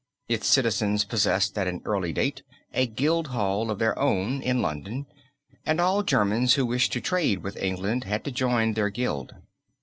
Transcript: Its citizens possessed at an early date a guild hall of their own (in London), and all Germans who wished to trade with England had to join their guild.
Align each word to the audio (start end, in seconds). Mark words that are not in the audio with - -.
Its 0.27 0.47
citizens 0.47 1.05
possessed 1.05 1.55
at 1.59 1.67
an 1.67 1.79
early 1.85 2.11
date 2.11 2.41
a 2.73 2.87
guild 2.87 3.27
hall 3.27 3.69
of 3.69 3.77
their 3.77 3.95
own 3.99 4.41
(in 4.41 4.59
London), 4.59 5.05
and 5.63 5.79
all 5.79 6.01
Germans 6.01 6.55
who 6.55 6.65
wished 6.65 6.91
to 6.93 6.99
trade 7.01 7.43
with 7.43 7.55
England 7.57 8.05
had 8.05 8.23
to 8.23 8.31
join 8.31 8.73
their 8.73 8.89
guild. 8.89 9.35